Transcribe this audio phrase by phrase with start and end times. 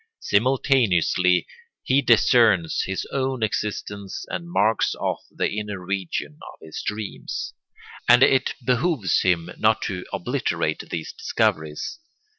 [0.21, 1.45] Simultaneously
[1.83, 7.53] he discerns his own existence and marks off the inner region of his dreams.
[8.09, 11.99] And it behooves him not to obliterate these discoveries.